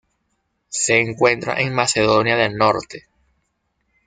[0.69, 3.05] Se encuentra en Macedonia del Norte.